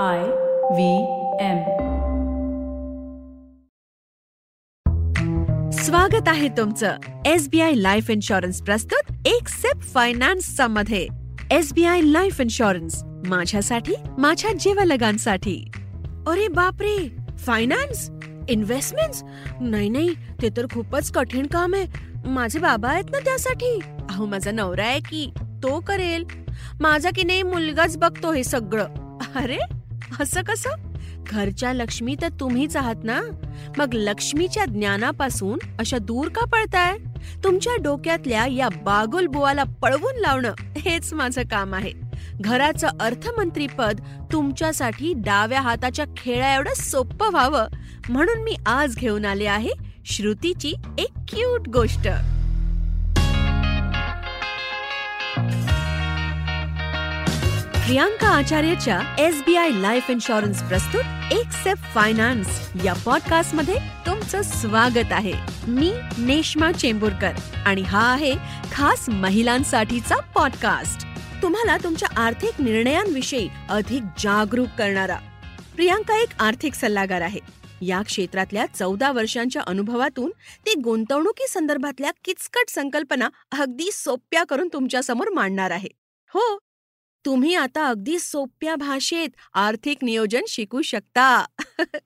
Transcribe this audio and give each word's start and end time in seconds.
I 0.00 0.20
V 0.74 0.98
M. 1.40 1.58
स्वागत 5.70 6.28
आहे 6.28 6.48
तुमचं 6.48 6.96
S 7.26 7.48
B 7.48 7.60
I 7.60 7.72
life 7.74 8.10
insurance 8.10 8.62
प्रस्तुत 8.62 9.12
एक 9.26 9.48
सेप 9.48 9.80
फायनान्सचा 9.80 10.66
मध्ये. 10.66 11.08
S 11.50 11.72
B 11.72 11.84
I 11.84 12.00
life 12.00 12.40
insurance 12.40 13.04
माझ्यासाठी 13.04 13.94
माझ्या 14.18 14.52
जीवलगांसाठी. 14.52 15.70
अरे 16.26 16.48
बापरे 16.48 16.96
फायनान्स 17.38 18.10
इन्व्हेस्टमेंट 18.48 19.14
नाही 19.60 19.88
नाही 19.88 20.14
ते 20.42 20.48
तर 20.56 20.66
खूपच 20.66 21.12
कठीण 21.12 21.46
काम 21.46 21.74
आहे. 21.74 21.86
माझे 22.28 22.58
बाबा 22.58 22.88
आहेत 22.88 23.04
ना 23.10 23.18
त्यासाठी. 23.18 23.78
अहो 24.10 24.26
माझा 24.26 24.50
नवरा 24.50 24.84
आहे 24.84 25.00
की 25.00 25.30
तो 25.38 25.80
करेल. 25.80 26.24
माझा 26.80 27.10
की 27.16 27.22
नाही 27.22 27.42
मुलगाच 27.42 27.96
बघतो 27.96 28.32
हे 28.32 28.44
सगळं. 28.44 28.86
अरे 29.34 29.58
असं 30.20 30.42
कसं? 30.42 30.70
घरच्या 31.26 31.72
लक्ष्मी 31.72 32.16
तर 32.22 32.28
तुम्हीच 32.28 32.76
आहात 32.76 32.94
ना? 33.04 33.20
मग 33.78 33.94
लक्ष्मीच्या 33.94 34.64
ज्ञानापासून 34.64 35.58
अशा 35.78 35.98
दूर 35.98 36.28
का 36.28 36.44
पळताय? 36.44 36.98
तुमच्या 37.44 37.72
डोक्यातल्या 37.76 38.46
या 38.46 38.68
बागुल 38.68 39.26
बुवाला 39.26 39.64
पळवून 39.64 40.16
लावणं 40.16 40.52
हेच 40.78 41.12
माझं 41.12 41.42
काम 41.42 41.74
आहे. 41.74 41.92
घराचं 42.40 42.88
अर्थमंत्री 43.00 43.66
पद 43.66 44.00
तुमच्यासाठी 44.32 45.12
डाव्या 45.16 45.60
हाताच्या 45.60 46.04
खेळा 46.16 46.54
एवढं 46.54 46.74
सोपं 46.74 47.30
व्हावं 47.30 47.66
म्हणून 48.08 48.42
मी 48.42 48.56
आज 48.66 48.96
घेऊन 48.96 49.24
आले 49.24 49.46
आहे 49.46 49.70
श्रुतीची 50.04 50.74
एक 50.98 51.12
क्यूट 51.28 51.68
गोष्ट. 51.68 52.08
Priyanka 57.82 58.28
आचार्यच्या 58.28 59.16
S 59.18 59.42
B 59.46 59.56
I 59.56 59.70
life 59.70 60.10
insurance 60.10 60.62
प्रस्तुत 60.62 61.32
एक 61.32 61.46
सेफ 61.52 61.78
फायनान्स 61.94 62.48
या 62.84 62.92
पॉडकास्टमध्ये 63.06 63.76
तुमचं 64.06 64.42
स्वागत 64.42 65.12
आहे. 65.12 65.32
मी 65.68 65.92
नेश्मा 66.18 66.72
चेंबूरकर 66.72 67.32
आणि 67.66 67.82
हा 67.82 68.12
आहे 68.12 68.34
खास 68.72 69.08
महिलांसाठीचा 69.08 70.16
पॉडकास्ट 70.16 71.06
तुम्हाला 71.42 71.76
तुमच्या 71.76 72.08
आर्थिक 72.22 72.60
निर्णयांविषयी 72.60 73.48
अधिक 73.70 74.02
जागरूक 74.18 74.68
करणारा. 74.78 75.18
प्रियांका 75.74 76.16
एक 76.16 76.40
आर्थिक 76.40 76.74
सल्लागार 76.74 77.20
आहे. 77.20 77.40
या 77.82 78.02
क्षेत्रातल्या 78.02 78.66
चौदा 78.66 79.12
वर्षांच्या 79.12 79.62
अनुभवातून 79.66 80.30
ते 80.66 80.74
गुंतवणुकी 80.74 81.48
संदर्भातल्या 81.48 82.10
किचकट 82.24 82.70
संकल्पना 82.70 83.28
अगदी 83.58 83.90
सोप्या 83.92 84.44
करून 84.44 84.68
तुमच्यासमोर 84.72 85.30
मांडणार 85.30 85.70
आहे. 85.70 85.88
हो 86.34 86.58
तुम्ही 87.24 87.54
आता 87.54 87.86
अगदी 87.86 88.18
सोप्या 88.18 88.76
भाषेत 88.76 89.28
आर्थिक 89.54 89.98
नियोजन 90.02 90.44
शिकू 90.48 90.82
शकता. 90.82 91.44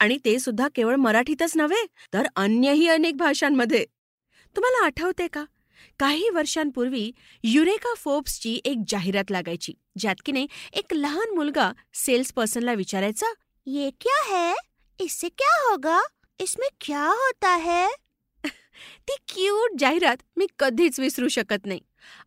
आणि 0.00 0.18
ते 0.24 0.38
सुद्धा 0.38 0.68
केवळ 0.74 0.96
मराठीतच 0.96 1.56
नव्हे 1.56 1.86
तर 2.14 2.26
अन्यही 2.36 2.88
अनेक 2.88 3.16
भाषांमध्ये. 3.16 3.84
तुम्हाला 4.56 4.86
आठवते 4.86 5.26
का? 5.26 5.44
काही 5.98 6.28
वर्षांपूर्वी 6.28 7.12
युरेका 7.44 7.94
फोर्ब्सची 7.94 8.60
एक 8.64 8.78
जाहिरात 8.88 9.30
लागायची 9.30 9.72
ज्यात 9.98 10.14
की 10.26 10.32
नाही 10.32 10.46
एक 10.72 10.94
लहान 10.94 11.34
मुलगा 11.34 11.72
सेल्स 11.94 12.32
पर्सनला 12.32 12.72
विचारायचा 12.72 13.32
ये 13.66 13.90
क्या 13.90 14.34
है? 14.34 14.54
इससे 15.00 15.28
क्या 15.28 15.70
होगा? 15.70 16.00
इसमें 16.40 16.68
क्या 16.80 17.06
होता 17.06 17.54
है? 17.56 17.88
ती 19.08 19.16
क्यूट 19.28 19.70
जाहिरात 19.78 20.16
मी 20.36 20.46
कधीच 20.58 21.00
विसरू 21.00 21.28
शकत 21.28 21.66
नाही. 21.66 21.80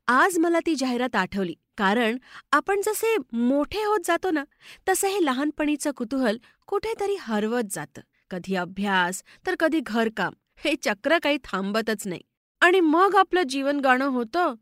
आज 0.07 0.37
मला 0.37 0.59
ती 0.59 0.75
जाहिरात 0.75 1.15
आठवली. 1.15 1.53
कारण 1.77 2.17
आपण 2.51 2.81
जसे 2.85 3.15
मोठे 3.33 3.83
होत 3.83 3.99
जातो 4.05 4.31
ना 4.31 4.43
तसं 4.89 5.07
हे 5.07 5.25
लहानपणीचं 5.25 5.91
कुतूहल 5.91 6.37
कुठेतरी 6.67 7.15
हरवत 7.19 7.63
जातं. 7.71 8.01
कधी 8.29 8.55
अभ्यास 8.55 9.23
तर 9.47 9.55
कधी 9.59 9.79
घरकाम. 9.79 10.33
हे 10.57 10.75
चक्र 10.75 11.17
काही 11.23 11.37
थांबतच 11.43 12.07
नाही. 12.07 12.21
आणि 12.61 12.79
मग 12.79 13.15
आपलं 13.15 13.43
जीवन 13.49 13.79
गाणं 13.79 14.05
होतं 14.05 14.53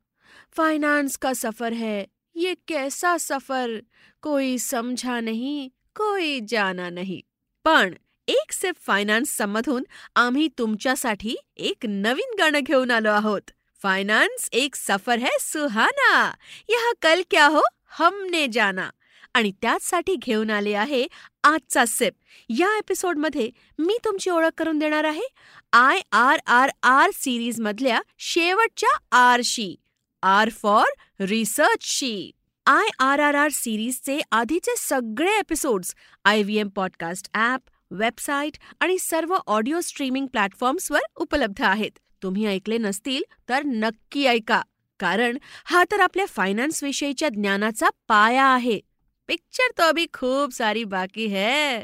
फायनान्स 0.52 1.18
का 1.18 1.32
सफर 1.36 1.72
है? 1.72 2.04
ये 2.36 2.54
कैसा 2.68 3.16
सफर? 3.20 3.80
कोई 4.22 4.58
समझा 4.58 5.20
नहीं 5.20 5.70
कोई 5.96 6.40
जाना 6.48 6.90
नहीं. 6.90 7.22
पण 7.64 7.94
एक 8.28 8.52
सेफ 8.52 8.76
फायनान्स 8.80 9.42
मधून 9.42 9.84
आम्ही 10.16 10.48
तुमच्यासाठी 10.58 11.36
एक 11.56 11.86
नवीन 11.86 12.36
गाणं 12.40 12.60
घेऊन 12.60 12.92
आलो 12.92 13.10
आहोत. 13.10 13.52
फायनान्स 13.84 14.50
एक 14.54 14.76
सफर 14.76 15.20
है 15.20 15.30
सुहाना। 15.40 16.34
यह 16.70 16.92
कल 17.02 17.22
क्या 17.32 17.48
हो 17.48 17.62
हमने 18.00 18.48
जाना। 18.48 18.90
आणि 19.34 19.52
त्याचसाठी 19.62 20.16
घेऊन 20.16 20.50
आले 20.50 20.74
आहे 20.74 21.08
आजचा 21.44 21.86
सिप। 21.86 22.14
या 22.50 22.78
एपिसोडमध्ये 22.78 23.50
मी 23.80 23.98
तुमची 24.06 24.30
ओळख 24.30 24.50
करून 24.58 24.80
देणार 24.80 25.04
आहे 25.04 25.28
I 25.74 26.02
R 26.12 26.40
R 26.48 26.70
R 26.84 27.10
series 27.14 27.60
मधल्या 27.62 28.02
शेवटच्या 28.18 29.18
आरशी 29.18 29.76
आर 30.24 30.50
फॉर 30.50 30.86
रिसर्चशी 31.20 32.32
आय 32.66 32.90
आर 33.00 33.20
आर 33.20 33.36
आर 33.36 33.50
सिरीजचे 33.50 34.20
आधीचे 34.32 34.76
सगळे 34.78 35.38
episodes 35.40 35.96
I 36.26 36.44
V 36.44 36.58
M 36.58 36.70
podcast 36.70 37.30
app 37.34 37.62
website 37.92 38.58
आणि 38.80 38.98
सर्व 39.00 39.38
ऑडिओ 39.48 39.80
स्ट्रीमिंग 39.80 40.28
प्लॅटफॉर्म्सवर 40.28 41.00
उपलब्ध 41.16 41.62
आहेत। 41.62 42.00
तुम्ही 42.24 42.46
ऐकले 42.46 42.78
नसतील 42.78 43.24
तर 43.50 43.64
नक्की 43.64 44.26
ऐका 44.26 44.62
कारण 45.00 45.38
हा 45.66 45.84
तर 45.92 46.00
आपल्या 46.00 46.26
फायनान्स 46.26 46.84
विषयीच्या 46.84 47.30
ज्ञानाचा 47.30 47.90
पाया 48.08 48.46
आहे. 48.46 48.80
पिक्चर 49.28 49.72
तो 49.78 49.84
अभी 49.84 50.06
खूप 50.14 50.54
सारी 50.54 50.84
बाकी 50.84 51.26
है. 51.28 51.80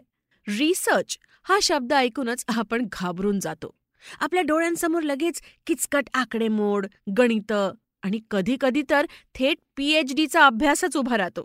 रिसर्च 0.48 1.18
हा 1.44 1.58
शब्द 1.62 1.94
ऐकूनच 1.94 2.46
आपण 2.48 2.86
घाबरून 2.92 3.40
जातो. 3.40 3.76
आपल्या 4.20 4.44
डोळ्यांसमोर 4.44 5.02
लगेच 5.02 5.42
किचकट 5.68 6.10
आकडेमोड 6.14 6.88
गणित 7.18 7.52
आणि 7.52 8.20
कधी 8.32 8.58
कधी 8.62 8.84
तर 8.90 9.06
थेट 9.36 9.58
पीएच 9.78 10.14
डीचा 10.16 10.46
अभ्यासच 10.46 10.98
उभा 10.98 11.18
राहतो. 11.18 11.44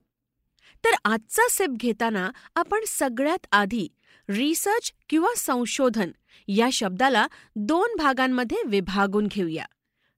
तर 0.85 0.95
आजचा 1.05 1.47
सेप 1.51 1.71
घेताना 1.71 2.31
आपण 2.57 2.81
सगळ्यात 2.89 3.47
आधी 3.53 3.89
रिसर्च 4.29 4.93
किंवा 5.09 5.35
संशोधन 5.37 6.11
या 6.49 6.71
शब्दाला 6.73 7.27
दोन 7.57 7.97
भागांमध्ये 7.99 8.59
विभागून 8.67 9.27
घेऊया. 9.27 9.65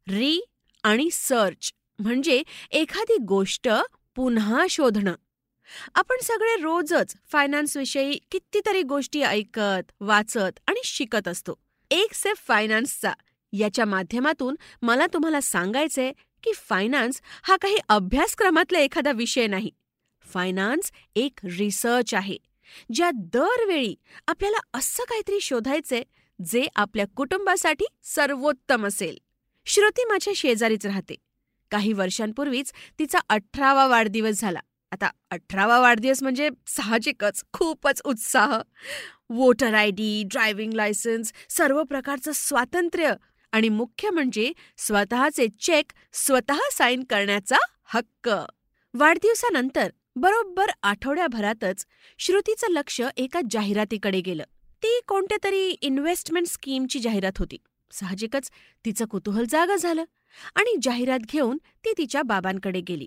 री 0.08 0.40
आणि 0.82 1.08
सर्च 1.12 1.72
म्हणजे 1.98 2.42
एखादी 2.70 3.16
गोष्ट 3.16 3.68
पुन्हा 4.14 4.66
शोधणं. 4.70 5.14
आपण 5.94 6.16
सगळे 6.22 6.56
रोजच 6.56 7.14
फायनान्सविषयी 7.32 8.18
कितीतरी 8.30 8.82
गोष्टी 8.82 9.22
ऐकत 9.22 9.92
वाचत 10.00 10.58
आणि 10.66 10.80
शिकत 10.84 11.28
असतो. 11.28 11.54
एक 11.90 12.14
सेफ 12.14 12.36
फायनान्सचा. 12.48 13.12
याच्या 13.52 13.84
माध्यमातून 13.84 14.54
मला 14.82 15.06
तुम्हाला 15.06 15.40
सांगायचंय 15.40 16.12
की 16.42 16.52
फायनान्स 16.54 17.20
हा 17.42 17.56
काही 17.56 17.76
अभ्यासक्रमातला 17.88 18.78
एखादा 18.78 19.12
विषय 19.12 19.46
नाही. 19.46 19.70
फायनान्स 20.20 20.92
एक 21.14 21.38
रिसर्च 21.44 22.14
आहे. 22.14 22.36
ज्या 22.94 23.10
दरवेळी 23.14 23.94
आपल्याला 24.26 24.58
असं 24.74 25.02
काहीतरी 25.04 25.40
शोधायचंय 25.40 26.02
जे 26.44 26.66
आपल्या 26.76 27.04
कुटुंबासाठी 27.16 27.84
सर्वोत्तम 28.02 28.86
असेल. 28.86 29.18
श्रुती 29.66 30.04
माझ्या 30.04 30.32
शेजारीच 30.36 30.86
राहते. 30.86 31.14
काही 31.70 31.92
वर्षांपूर्वीच 31.92 32.72
तिचा 32.98 33.18
अठरावा 33.28 33.86
वाढदिवस 33.86 34.40
झाला. 34.40 34.60
आता 34.92 35.10
अठरावा 35.30 35.78
वाढदिवस 35.80 36.22
म्हणजे 36.22 36.48
साहजिकच 36.66 37.42
खूपच 37.52 38.02
उत्साह. 38.04 38.58
Voter 39.30 39.74
I 39.74 39.90
D 39.90 40.22
driving 40.26 40.72
licence 40.72 41.32
सर्व 41.48 41.82
प्रकारचं 41.82 42.32
स्वातंत्र्य 42.34 43.14
आणि 43.52 43.68
मुख्य 43.68 44.10
म्हणजे 44.10 44.52
स्वतःचे 44.76 45.46
चेक 45.60 45.92
स्वतः 46.12 46.58
साईन 46.72 47.04
करण्याचा 47.04 47.56
हक्क. 47.84 48.30
वाढदिवसानंतर 48.94 49.88
बरोबर 50.16 50.70
आठवड्याभरातच 50.82 51.86
श्रुतीचं 52.18 52.66
लक्ष 52.70 53.00
एका 53.16 53.40
जाहिरातीकडे 53.50 54.20
गेलं. 54.20 54.44
ती 54.82 55.00
कोणत्या 55.08 55.38
तरी 55.44 55.68
इन्व्हेस्टमेंट 55.70 56.46
स्कीमची 56.46 56.98
जाहिरात 56.98 57.38
होती. 57.38 57.56
साहजिकच 57.90 58.50
तिचं 58.84 59.04
कुतूहल 59.04 59.44
जागं 59.50 59.76
झालं 59.76 60.04
आणि 60.54 60.74
जाहिरात 60.82 61.18
घेऊन 61.18 61.58
ती 61.84 61.92
तिच्या 61.98 62.22
बाबांकडे 62.22 62.80
गेली. 62.80 63.06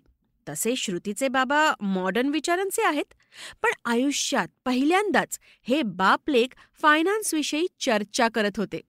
तसे 0.49 0.75
श्रुतीचे 0.75 1.27
बाबा 1.27 1.73
मॉडर्न 1.81 2.27
विचारांचे 2.27 2.83
आहेत 2.83 3.13
पण 3.61 3.71
आयुष्यात 3.85 4.47
पहिल्यांदाच 4.65 5.39
हे 5.67 5.81
बापलेक 5.81 6.53
फायनान्सविषयी 6.81 7.67
चर्चा 7.79 8.27
करत 8.35 8.57
होते. 8.57 8.81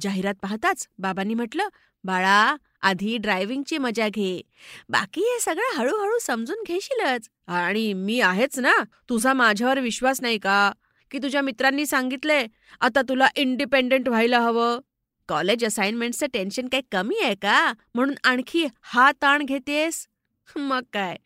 जाहिरात 0.00 0.34
पाहताच 0.42 0.88
बाबांनी 0.98 1.34
म्हटलं 1.34 1.68
बाळा 2.04 2.56
आधी 2.80 3.16
ड्रायव्हिंगची 3.16 3.78
मजा 3.78 4.08
घे. 4.08 4.42
बाकी 4.88 5.20
हे 5.20 5.40
सगळं 5.40 5.76
हळूहळू 5.76 6.18
समजून 6.18 6.56
घेशीलच. 6.66 7.28
आणि 7.46 7.92
मी 7.92 8.20
आहेच 8.20 8.58
ना. 8.58 8.72
तुझा 9.08 9.32
माझ्यावर 9.32 9.80
विश्वास 9.80 10.22
नाही 10.22 10.38
का? 10.38 10.72
की 11.10 11.18
तुझ्या 11.18 11.42
मित्रांनी 11.42 11.86
सांगितलंय 11.86 12.46
आता 12.80 13.00
तुला 13.08 13.28
इंडिपेंडेंट 13.36 14.08
व्हायला 14.08 14.40
हवं. 14.40 14.78
कॉलेज 15.28 15.64
असाइनमेंटचं 15.64 16.26
टेन्शन 16.32 16.68
काही 16.68 16.82
कमी 16.92 17.18
आहे 17.22 17.34
का? 17.34 17.72
म्हणून 17.94 18.14
आणखी 18.24 18.66
हा 18.82 19.12
ताण 19.12 19.42
घेतेस? 19.42 20.06
मग 20.56 20.82
काय? 20.92 21.16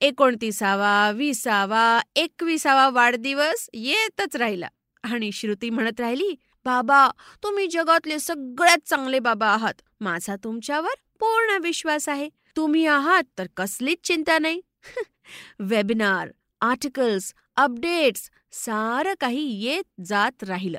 एकोणतीसावा 0.00 1.10
विसावा 1.10 2.00
एकविसावा 2.16 2.88
वाढदिवस 2.88 3.70
येतच 3.72 4.36
राहिला. 4.36 4.68
आणि 5.04 5.32
श्रुती 5.32 5.70
म्हणत 5.70 6.00
राहिली 6.00 6.34
बाबा 6.64 7.08
तुम्ही 7.42 7.66
जगातले 7.66 8.18
सगळ्यात 8.18 8.88
चांगले 8.88 9.18
बाबा 9.18 9.46
आहात. 9.46 9.74
माझा 10.00 10.36
तुमच्यावर 10.44 10.94
पूर्ण 11.20 11.58
विश्वास 11.62 12.08
आहे. 12.08 12.28
तुम्ही 12.56 12.86
आहात 12.86 13.22
तर 13.38 13.46
कसलीच 13.56 13.98
चिंता 14.04 14.38
नाही. 14.38 14.60
वेबिनार 15.60 16.28
आर्टिकल्स 16.60 17.32
अपडेट्स 17.56 18.30
सारं 18.52 19.14
काही 19.20 19.42
येत 19.64 20.00
जात 20.04 20.44
राहिलं. 20.44 20.78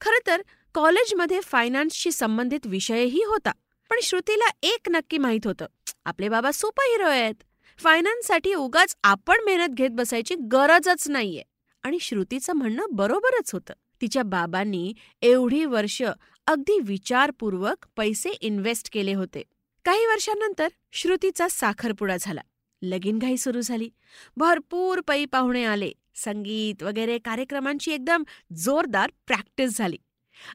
खरं 0.00 0.26
तर 0.26 0.42
कॉलेजमध्ये 0.74 1.40
फायनान्सशी 1.40 2.12
संबंधित 2.12 2.66
विषयही 2.66 3.22
होता 3.24 3.52
पण 3.90 4.00
श्रुतीला 4.02 4.48
एक 4.62 4.88
नक्की 4.90 5.18
माहीत 5.18 5.46
होतं. 5.46 5.66
आपले 6.04 6.28
बाबा 6.28 6.50
सुपर 6.52 6.90
हिरो 6.90 7.08
आहेत 7.08 7.42
फायनान्ससाठी 7.78 8.54
उगाच 8.54 8.94
आपण 9.04 9.44
मेहनत 9.44 9.74
घेत 9.74 9.90
बसायची 9.90 10.34
गरजच 10.52 11.08
नाहीये. 11.08 11.42
आणि 11.82 11.98
श्रुतीचं 12.00 12.52
म्हणणं 12.52 12.86
बरोबरच 12.90 13.52
होतं. 13.52 13.74
तिच्या 14.00 14.22
बाबांनी 14.22 14.94
एवढी 15.22 15.64
वर्ष 15.64 16.02
अगदी 16.46 16.78
विचारपूर्वक 16.82 17.86
पैसे 17.96 18.30
इन्व्हेस्ट 18.30 18.92
केले 18.92 19.14
होते. 19.14 19.42
काही 19.84 20.06
वर्षांनंतर 20.06 20.68
श्रुतीचा 20.92 21.48
साखरपुडा 21.48 22.16
झाला. 22.20 22.40
लगीनघाई 22.82 23.36
सुरू 23.36 23.60
झाली. 23.60 23.90
भरपूर 24.36 25.00
पै 25.00 25.24
पाहुणे 25.24 25.64
आले. 25.64 25.92
संगीत 26.14 26.82
वगैरे 26.82 27.18
कार्यक्रमांची 27.18 27.92
एकदम 27.92 28.22
जोरदार 28.56 29.10
प्रॅक्टिस 29.26 29.78
झाली. 29.78 29.96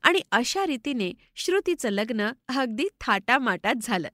आणि 0.04 0.20
अशा 0.32 0.66
रीतीने 0.66 1.14
श्रुतीचं 1.36 1.90
लग्न 1.90 2.32
अगदी 2.58 2.84
थाटामाटात 3.02 3.76
झालं. 3.82 4.08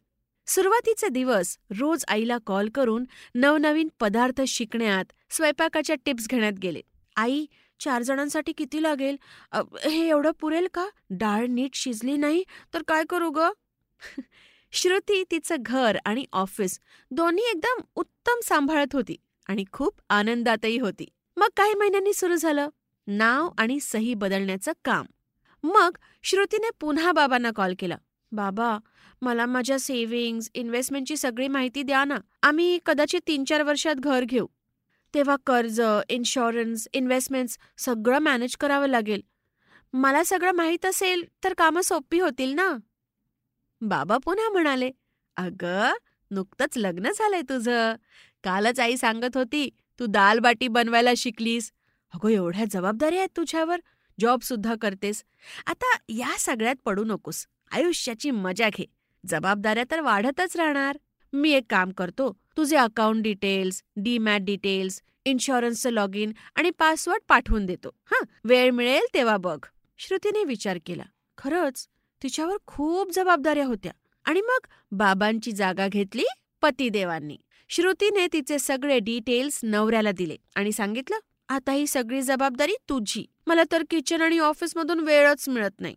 सुरुवातीचे 0.47 1.09
दिवस 1.09 1.57
रोज 1.79 2.05
आईला 2.07 2.37
कॉल 2.45 2.69
करून 2.69 3.05
नवनवीन 3.35 3.87
पदार्थ 3.99 4.41
शिकण्यात 4.47 5.05
स्वयंपाकाच्या 5.29 5.95
टिप्स 6.05 6.27
घेण्यात 6.27 6.53
गेले. 6.53 6.81
आई 7.15 7.45
चार 7.79 8.01
जणांसाठी 8.01 8.51
किती 8.51 8.83
लागेल? 8.83 9.17
हे 9.85 10.07
एवढं 10.09 10.31
पुरेल 10.39 10.67
का? 10.73 10.87
डाळ 11.09 11.45
नीट 11.45 11.75
शिजली 11.75 12.17
नाही 12.17 12.43
तर 12.73 12.81
काय 12.87 13.03
करू 13.09 13.29
ग? 13.29 13.39
श्रुती 14.71 15.23
तिचं 15.31 15.55
घर 15.59 15.97
आणि 16.05 16.25
ऑफिस 16.33 16.79
दोन्ही 17.11 17.43
एकदम 17.49 17.81
उत्तम 17.95 18.39
सांभाळत 18.43 18.95
होती 18.95 19.15
आणि 19.49 19.63
खूप 19.71 19.93
आनंदातही 20.09 20.79
होती. 20.79 21.05
मग 21.37 21.47
काही 21.57 21.73
महिन्यांनी 21.73 22.13
सुरू 22.13 22.35
झालं. 22.35 22.69
नाव 23.07 23.49
आणि 23.57 23.79
सही 23.79 24.13
बदलण्याचं 24.13 24.71
काम. 24.85 25.05
मग 25.63 25.97
श्रुतीने 26.23 26.69
पुन्हा 26.79 27.11
बाबांना 27.11 27.51
कॉल 27.55 27.73
केला. 27.79 27.97
बाबा 28.31 28.77
मला 29.21 29.45
माझ्या 29.45 29.79
सेव्हिंग्ज 29.79 30.49
इन्व्हेस्टमेंटची 30.53 31.17
सगळी 31.17 31.47
माहिती 31.47 31.83
द्या 31.83 32.03
ना. 32.03 32.17
आम्ही 32.43 32.79
कदाचित 32.85 33.21
तीन 33.27 33.43
चार 33.43 33.63
वर्षात 33.63 33.95
घर 33.95 34.23
घेऊ. 34.23 34.47
तेव्हा 35.13 35.35
कर्ज 35.45 35.81
इन्शुरन्स 36.09 36.87
इन्व्हेस्टमेंट्स 36.93 37.57
सगळं 37.77 38.19
मॅनेज 38.19 38.57
करावं 38.57 38.87
लागेल. 38.87 39.21
मला 39.93 40.23
सगळं 40.23 40.51
माहीत 40.51 40.85
असेल 40.85 41.25
तर 41.43 41.53
कामं 41.53 41.81
सोपी 41.81 42.19
होतील 42.19 42.53
ना? 42.53 42.77
बाबा 43.81 44.17
पुन्हा 44.17 44.49
म्हणाले 44.49 44.91
अगं 45.37 45.93
नुकतंच 46.31 46.77
लग्न 46.77 47.11
झालंय 47.11 47.41
तुझं. 47.41 47.95
कालच 48.43 48.79
आई 48.79 48.97
सांगत 48.97 49.37
होती 49.37 49.69
तू 49.99 50.05
दाल 50.05 50.39
बाटी 50.39 50.67
बनवायला 50.67 51.09
शिकलीस. 51.17 51.71
अगं 52.13 52.29
एवढ्या 52.29 52.65
जबाबदाऱ्या 52.71 53.19
आहेत 53.19 53.29
तुझ्यावर. 53.37 53.79
जॉब 54.19 54.41
सुद्धा 54.41 54.75
करतेस. 54.81 55.23
आता 55.65 55.97
या 56.09 56.35
सगळ्यात 56.39 56.75
पडू 56.85 57.03
नकोस. 57.03 57.47
आयुष्याची 57.71 58.31
मजा 58.31 58.69
घे. 58.69 58.85
जबाबदाऱ्या 59.25 59.83
तर 59.91 60.01
वाढतच 60.01 60.55
राहणार. 60.55 60.97
मी 61.33 61.51
एक 61.51 61.63
काम 61.69 61.91
करतो 61.91 62.39
तुझे 62.57 62.75
अकाउंट 62.75 63.23
डिटेल्स 63.23 63.83
डीमॅट 63.95 64.41
डिटेल्स 64.41 65.01
इन्शुरन्सचं 65.25 65.89
लॉग 65.89 66.15
इन 66.15 66.31
आणि 66.55 66.69
पासवर्ड 66.69 67.21
पाठवून 67.27 67.65
देतो. 67.65 67.89
हां 68.05 68.25
वेळ 68.43 68.71
मिळेल 68.71 69.07
तेव्हा 69.13 69.37
बघ. 69.37 69.65
श्रुतीने 69.97 70.43
विचार 70.43 70.79
केला. 70.85 71.03
खरंच? 71.37 71.87
तिच्यावर 72.23 72.57
खूप 72.67 73.11
जबाबदाऱ्या 73.11 73.65
होत्या. 73.65 73.91
आणि 74.25 74.41
मग 74.41 74.67
बाबांची 74.91 75.51
जागा 75.51 75.87
घेतली 75.87 76.23
पतिदेवांनी 76.61 77.37
श्रुतीने 77.69 78.27
तिचे 78.33 78.59
सगळे 78.59 78.99
डिटेल्स 78.99 79.59
नवऱ्याला 79.63 80.11
दिले 80.11 80.37
आणि 80.55 80.71
सांगितलं 80.71 81.17
आता 81.49 81.71
ही 81.71 81.87
सगळी 81.87 82.21
जबाबदारी 82.21 82.73
तुझी. 82.89 83.25
मला 83.47 83.63
तर 83.71 83.83
किचन 83.89 84.21
आणि 84.21 84.39
ऑफिसमधून 84.39 84.99
वेळच 84.99 85.49
मिळत 85.49 85.79
नाही. 85.79 85.95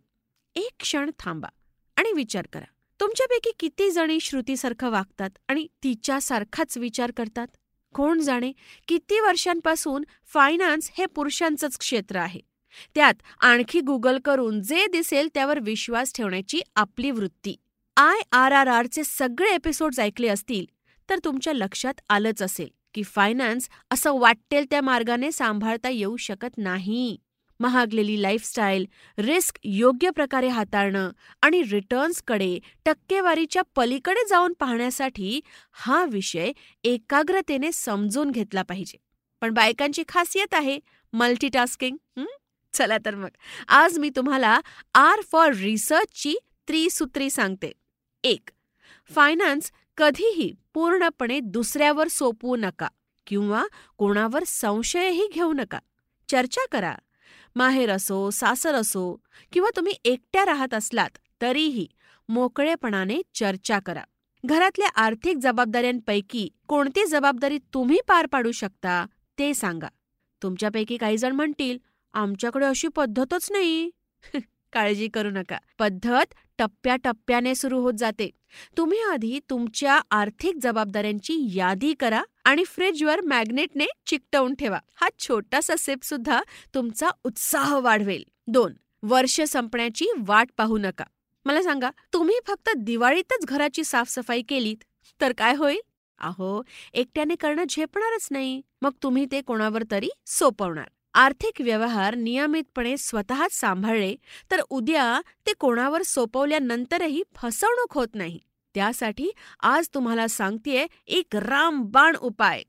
एक 0.55 0.69
क्षण 0.79 1.11
थांबा 1.19 1.47
आणि 1.97 2.11
विचार 2.15 2.45
करा. 2.53 2.72
तुमच्यापैकी 2.99 3.51
किती 3.59 3.89
जणी 3.91 4.19
श्रुतीसारखं 4.19 4.89
वागतात 4.89 5.29
आणि 5.47 5.67
तिच्यासारखाच 5.83 6.77
विचार 6.77 7.11
करतात? 7.17 7.47
कोण 7.95 8.19
जाणे? 8.19 8.51
किती 8.87 9.19
वर्षांपासून 9.19 10.03
फायनान्स 10.25 10.89
हे 10.97 11.05
पुरुषांचंच 11.05 11.77
क्षेत्र 11.77 12.15
आहे. 12.15 12.39
त्यात 12.95 13.13
आणखी 13.39 13.79
गुगल 13.79 14.17
करून 14.25 14.61
जे 14.61 14.85
दिसेल 14.87 15.29
त्यावर 15.33 15.59
विश्वास 15.59 16.13
ठेवण्याची 16.15 16.61
आपली 16.75 17.11
वृत्ती. 17.11 17.55
आय 17.97 18.21
आर 18.31 18.51
आर 18.51 18.67
आरचे 18.67 19.03
सगळे 19.03 19.53
एपिसोड्स 19.53 19.99
ऐकले 19.99 20.27
असतील 20.27 20.65
तर 21.09 21.19
तुमच्या 21.25 21.53
लक्षात 21.53 22.01
आलंच 22.09 22.41
असेल 22.41 22.69
की 22.93 23.03
फायनान्स 23.03 23.69
असं 23.91 24.19
वाटेल 24.19 24.65
त्या 24.69 24.81
मार्गाने 24.81 25.31
सांभाळता 25.31 25.89
येऊ 25.89 26.17
शकत 26.17 26.57
नाही. 26.57 27.17
महागलेली 27.63 28.21
लाईफस्टाईल 28.21 28.85
रिस्क 29.17 29.59
योग्य 29.63 30.09
प्रकारे 30.09 30.47
हाताळणं 30.47 31.11
आणि 31.41 31.61
रिटर्न्सकडे 31.71 32.59
टक्केवारीच्या 32.85 33.61
पलीकडे 33.75 34.25
जाऊन 34.29 34.53
पाहण्यासाठी 34.59 35.39
हा 35.73 36.03
विषय 36.05 36.51
एकाग्रतेने 36.83 37.71
समजून 37.71 38.31
घेतला 38.31 38.61
पाहिजे. 38.61 38.97
पण 39.41 39.53
बायकांची 39.53 40.03
खासियत 40.07 40.53
आहे 40.53 40.79
मल्टीटास्किंग 41.13 41.97
चला 42.73 42.97
तर 43.05 43.15
मग. 43.15 43.29
आज 43.67 43.97
मी 43.99 44.09
तुम्हाला 44.09 44.59
आर 44.95 45.21
फॉर 45.31 45.53
रिसर्चची 45.53 46.35
त्रिसूत्री 46.67 47.29
सांगते. 47.29 47.71
एक 48.23 48.49
फायनान्स 49.15 49.71
कधीही 49.97 50.53
पूर्णपणे 50.73 51.39
दुसऱ्यावर 51.39 52.07
सोपवू 52.07 52.55
नका 52.55 52.87
किंवा 53.27 53.63
कोणावर 53.97 54.43
संशयही 54.47 55.27
घेऊ 55.33 55.53
नका. 55.53 55.79
चर्चा 56.29 56.65
करा. 56.71 56.95
माहेर 57.55 57.89
असो 57.89 58.29
सासर 58.29 58.75
असो 58.75 59.21
किंवा 59.53 59.69
तुम्ही 59.75 59.93
एकट्या 60.05 60.45
राहत 60.45 60.73
असलात 60.73 61.09
तरीही 61.41 61.87
मोकळेपणाने 62.29 63.21
चर्चा 63.33 63.79
करा. 63.79 64.03
घरातल्या 64.45 64.87
आर्थिक 64.95 65.37
जबाबदाऱ्यांपैकी 65.37 66.49
कोणती 66.67 67.05
जबाबदारी 67.05 67.57
तुम्ही 67.57 67.99
पार 68.07 68.25
पाडू 68.25 68.51
शकता 68.51 69.05
ते 69.39 69.53
सांगा. 69.53 69.87
तुमच्यापैकी 70.43 70.97
काही 70.97 71.17
जण 71.17 71.31
म्हणतील 71.31 71.77
आमच्याकडे 72.13 72.65
अशी 72.65 72.87
पद्धतच 72.87 73.51
नाही. 73.51 73.89
काळजी 74.73 75.07
करू 75.07 75.29
नका. 75.29 75.57
पद्धत 75.79 76.33
टप्प्याटप्प्याने 76.57 77.55
सुरू 77.55 77.79
होत 77.79 77.93
जाते. 77.97 78.29
तुम्ही 78.77 79.01
आधी 79.01 79.39
तुमच्या 79.49 80.01
आर्थिक 80.11 80.55
जबाबदाऱ्यांची 80.61 81.57
यादी 81.57 81.93
करा 81.93 82.23
आणि 82.45 82.63
फ्रिजवर 82.63 83.21
मॅग्नेटने 83.21 83.85
चिकटवून 84.05 84.55
ठेवा. 84.55 84.79
हा 84.95 85.09
छोटासा 85.19 85.75
सेप 85.77 86.03
सुद्धा 86.03 86.41
तुमचा 86.75 87.09
उत्साह 87.23 87.77
वाढवेल. 87.77 88.23
दोन 88.47 88.73
वर्ष 89.03 89.41
संपण्याची 89.41 90.05
वाट 90.17 90.49
पाहू 90.57 90.77
नका. 90.77 91.03
मला 91.45 91.63
सांगा 91.63 91.89
तुम्ही 92.13 92.35
फक्त 92.47 92.69
दिवाळीतच 92.77 93.45
घराची 93.45 93.83
साफसफाई 93.83 94.41
केलीत? 94.41 94.83
तर 95.21 95.33
काय 95.37 95.55
होईल? 95.55 95.79
अहो 96.19 96.63
एकट्याने 96.93 97.35
करणं 97.35 97.63
झेपणारच 97.69 98.27
नाही. 98.31 98.61
मग 98.81 98.91
तुम्ही 99.03 99.25
ते 99.31 99.41
कोणावर 99.41 99.83
तरी 99.91 100.09
सोपवणार. 100.25 100.87
आर्थिक 101.13 101.61
व्यवहार 101.61 102.15
नियमितपणे 102.15 102.95
स्वतःच 102.97 103.53
सांभाळले 103.53 104.15
तर 104.51 104.61
उद्या 104.69 105.19
ते 105.47 105.53
कोणावर 105.53 106.01
सोपवल्यानंतरही 106.01 107.21
फसवणूक 107.35 107.93
होत 107.93 108.15
नाही. 108.15 108.39
त्यासाठी 108.75 109.29
आज 109.59 109.89
तुम्हाला 109.93 110.27
सांगतेय 110.27 110.85
एक 111.07 111.35
रामबाण 111.35 112.15
उपाय. 112.15 112.61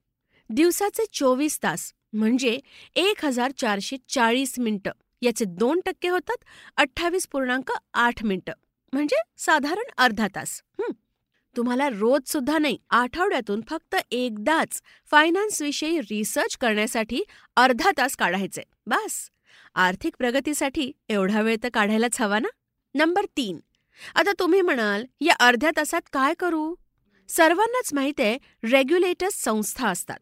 दिवसाचे 0.50 1.04
चोवीस 1.12 1.58
तास 1.62 1.92
म्हणजे 2.12 2.58
एक 2.96 3.24
हजार 3.24 3.50
चारशे 3.58 3.96
चाळीस 4.08 4.58
मिनिटं. 4.58 4.90
याचे 5.22 5.44
दोन 5.44 5.80
टक्के 5.86 6.08
होतात 6.08 6.44
अठ्ठावीस 6.76 7.26
पूर्णांक 7.28 7.72
आठ 7.94 8.24
मिनिटं 8.24 8.52
म्हणजे 8.92 9.22
साधारण 9.38 9.90
अर्धा 9.98 10.26
तास. 10.34 10.60
तुम्हाला 11.56 11.88
रोज 11.88 12.30
सुद्धा 12.32 12.58
नाही 12.58 12.78
आठवड्यातून 12.90 13.60
फक्त 13.68 13.96
एकदाच 14.10 14.80
फायनान्सविषयी 15.10 16.00
रिसर्च 16.00 16.56
करण्यासाठी 16.56 17.22
अर्धा 17.56 17.90
तास 17.98 18.16
काढायचे 18.16 18.62
बस. 18.86 19.30
आर्थिक 19.74 20.14
प्रगतीसाठी 20.18 20.90
एवढा 21.08 21.40
वेळ 21.40 21.56
तर 21.62 21.68
काढायलाच 21.74 22.20
हवा 22.20 22.38
ना? 22.38 22.48
नंबर 22.94 23.24
तीन. 23.36 23.58
आता 24.14 24.32
तुम्ही 24.38 24.60
म्हणाल 24.60 25.04
या 25.20 25.34
अर्ध्या 25.40 25.70
तासात 25.76 26.08
काय 26.12 26.34
करू? 26.34 26.74
सर्वांनाच 27.28 27.94
माहीत 27.94 28.20
आहे 28.20 28.38
रेग्युलेटर्स 28.64 29.34
संस्था 29.34 29.88
असतात. 29.88 30.18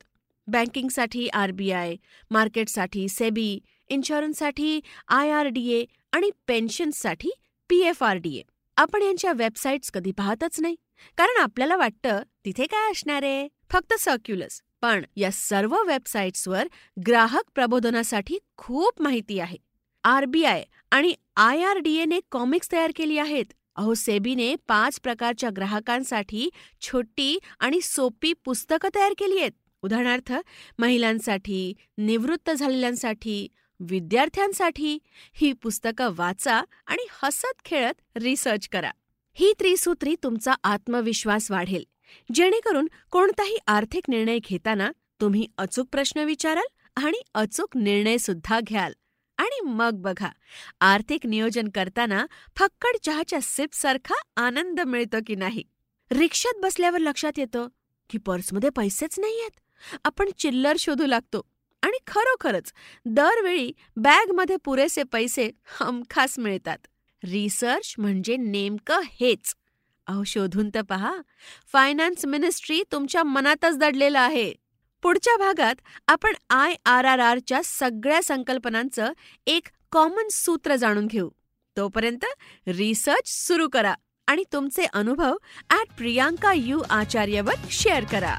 बँकिंगसाठी 0.47 1.29
आरबीआय 1.29 1.97
मार्केटसाठी 2.31 3.09
सेबी 3.09 3.59
इन्शुरन्ससाठी 3.89 4.81
आय 5.09 5.31
आर 5.31 5.47
डी 5.47 5.69
ए 5.73 5.85
आणि 6.13 6.31
पेन्शन्ससाठी 6.47 7.31
P 7.69 7.81
F 7.81 8.03
R 8.03 8.17
D 8.17 8.37
A. 8.37 8.43
आपण 8.77 9.03
यांच्या 9.03 9.33
वेबसाईट्स 9.33 9.91
कधी 9.91 10.13
पाहतच 10.13 10.61
नाही. 10.61 10.77
कारण 11.17 11.41
आपल्याला 11.43 11.77
वाटतं 11.77 12.23
तिथे 12.45 12.67
काय 12.67 12.91
असणार 12.91 13.23
आहे? 13.23 13.49
फक्त 13.71 13.95
सर्क्युलर्स 13.99 14.61
पण 14.81 15.05
या 15.17 15.31
सर्व 15.33 15.77
वेबसाईट्सवर 15.87 16.69
ग्राहक 17.07 17.51
प्रबोधनासाठी 17.55 18.39
खूप 18.57 19.03
माहिती 19.03 19.39
आहे. 19.39 19.57
आरबीआय 20.05 20.65
आणि 20.91 21.15
आय 21.37 21.63
आर 21.63 21.79
डी 21.79 21.97
एने 21.97 22.21
कॉमिक्स 22.31 22.73
तयार 22.73 22.93
केली 22.97 23.19
आहेत. 23.19 23.45
अहो 23.77 23.95
सेबीने 23.95 24.55
पाच 24.69 25.01
प्रकारच्या 25.01 25.51
ग्राहकांसाठी 25.57 26.51
छोटी 26.81 27.39
आणि 27.61 27.81
सोपी 27.81 28.33
पुस्तकं 28.45 28.89
तयार 28.95 29.13
केली 29.19 29.39
आहेत. 29.39 29.53
उदाहरणार्थ 29.83 30.33
महिलांसाठी 30.79 31.75
निवृत्त 31.99 32.51
झालेल्यांसाठी 32.51 33.49
विद्यार्थ्यांसाठी 33.81 34.99
ही 35.35 35.53
पुस्तकं 35.53 36.13
वाचा 36.17 36.63
आणि 36.87 37.07
हसत 37.23 37.65
खेळत 37.65 38.01
रिसर्च 38.17 38.69
करा. 38.69 38.91
ही 39.35 39.53
त्रिसूत्री 39.61 40.15
तुमचा 40.23 40.55
आत्मविश्वास 40.65 41.51
वाढेल. 41.51 41.85
जेणेकरून 42.35 42.89
कोणताही 43.11 43.59
आर्थिक 43.67 44.05
निर्णय 44.09 44.39
घेताना 44.39 44.91
तुम्ही 45.21 45.47
अचूक 45.59 45.89
प्रश्न 45.93 46.21
विचाराल 46.21 47.03
आणि 47.05 47.23
अचूक 47.35 47.77
निर्णय 47.77 48.19
सुद्धा 48.19 48.61
घ्याल. 48.61 48.93
आणि 49.39 49.61
मग 49.61 49.91
बघा 49.93 50.29
आर्थिक 50.81 51.27
नियोजन 51.27 51.69
करताना 51.69 52.27
फक्कड 52.57 52.97
चहाच्या 53.03 53.39
सिपसारखा 53.43 54.43
आनंद 54.43 54.81
मिळतो 54.81 55.17
की 55.27 55.35
नाही? 55.35 55.63
रिक्षात 56.11 56.61
बसल्यावर 56.63 56.99
लक्षात 56.99 57.33
येतं 57.37 57.69
की 58.11 58.19
पर्समध्ये 58.19 58.71
पैसेच 58.71 59.19
नाहीयेत 59.19 59.61
आपण 60.05 60.29
चिल्लर 60.39 60.77
शोधू 60.79 61.07
लागतो. 61.07 61.41
आणि 61.83 61.99
खरोखरच 62.07 62.73
दरवेळी 63.07 63.73
बॅगमध्ये 63.97 64.57
पुरेसे 64.65 65.03
पैसे 65.03 65.51
हमखास 65.65 66.39
मिळतात. 66.39 66.79
रिसर्च 67.25 67.95
म्हणजे 67.99 68.37
नेमकं 68.37 69.01
हेच. 69.21 69.55
अहो 70.07 70.25
शोधून 70.25 70.71
तर 70.75 70.83
पहा. 70.83 71.13
फायनान्स 71.73 72.27
मिनिस्ट्री 72.27 72.83
तुमच्या 72.93 73.23
मनातच 73.23 73.79
दडलेलं 73.79 74.19
आहे. 74.19 74.53
पुढच्या 75.03 75.37
भागात 75.37 75.75
आपण 76.09 76.33
आय 76.51 76.75
आर 76.85 77.05
आर 77.05 77.19
आरच्या 77.19 77.61
सगळ्या 77.65 78.23
संकल्पनांचं 78.23 79.13
एक 79.47 79.67
कॉमन 79.93 80.29
सूत्र 80.31 80.77
जाणून 80.77 81.07
घेऊ. 81.07 81.29
तोपर्यंत 81.77 82.25
रिसर्च 82.67 83.47
सुरू 83.47 83.69
करा 83.69 83.95
आणि 84.27 84.45
तुमचे 84.53 84.85
अनुभव 84.85 85.37
ॲट 85.71 85.97
प्रियांका 85.97 86.53
यू 86.53 86.83
आचार्यवर 86.91 87.55
शेअर 87.71 88.05
करा. 88.05 88.37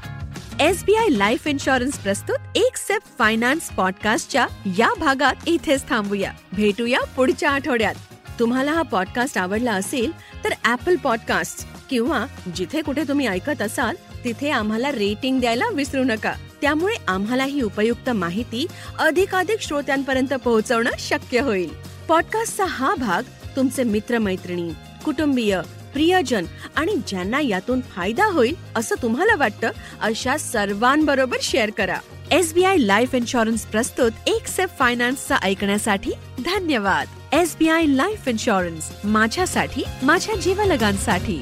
एसबीआय 0.60 1.08
लाईफ 1.08 1.46
इन्शुरन्स 1.46 1.98
प्रस्तुत 1.98 2.56
एक 2.56 2.76
सेफ 2.76 3.02
फायनान्स 3.18 3.70
पॉडकास्टच्या 3.70 4.46
या 4.78 4.94
भागात 4.98 5.34
इथेच 5.46 5.88
थांबूया. 5.88 6.32
भेटूया 6.52 7.00
पुढच्या 7.16 7.50
आठवड्यात. 7.50 8.13
तुम्हाला 8.38 8.72
हा 8.72 8.82
पॉडकास्ट 8.82 9.38
आवडला 9.38 9.72
असेल 9.72 10.12
तर 10.44 10.52
ॲपल 10.64 10.96
पॉडकास्ट 10.96 11.66
किंवा 11.90 12.26
जिथे 12.56 12.82
कुठे 12.82 13.02
तुम्ही 13.08 13.26
ऐकत 13.26 13.62
असाल 13.62 13.96
तिथे 14.24 14.50
आम्हाला 14.50 14.92
रेटिंग 14.92 15.40
द्यायला 15.40 15.64
विसरू 15.74 16.04
नका. 16.04 16.32
त्यामुळे 16.60 16.94
आम्हाला 17.08 17.44
ही 17.44 17.62
उपयुक्त 17.62 18.10
माहिती 18.10 18.66
अधिकाधिक 18.98 19.60
श्रोत्यांपर्यंत 19.60 20.34
पोहोचवणं 20.34 20.90
शक्य 20.98 21.40
होईल. 21.40 21.70
पॉडकास्टचा 22.08 22.64
हा 22.64 22.94
भाग 22.94 23.22
तुमचे 23.56 23.82
मित्रमैत्रिणी 23.82 24.72
कुटुंबीय 25.04 25.60
प्रियजन 25.92 26.44
आणि 26.76 26.94
ज्यांना 27.06 27.40
यातून 27.40 27.80
फायदा 27.80 28.26
होईल 28.26 28.54
असं 28.76 28.94
तुम्हाला 29.02 29.36
वाटतं 29.36 29.70
अशा 30.00 30.36
सर्वांबरोबर 30.36 31.36
शेअर 31.42 31.70
करा. 31.70 31.98
एसबीआय 32.30 32.76
लाईफ 32.76 33.14
इन्शुरन्स 33.14 33.66
प्रस्तुत 33.66 34.12
एक 34.26 34.46
सेफ 34.46 34.70
फायनान्सचा 34.78 35.36
ऐकण्यासाठी 35.42 36.10
धन्यवाद. 36.38 37.06
S 37.34 37.56
B 37.58 37.68
I 37.68 37.86
life 37.86 38.28
insurance 38.28 38.90
माझ्यासाठी 39.04 39.82
माझ्या 40.02 40.34
जीवलगांसाठी. 40.34 41.40